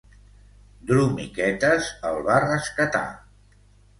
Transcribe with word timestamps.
Dromiquetes 0.91 1.91
el 2.11 2.17
va 2.29 2.39
rescatar. 2.47 3.05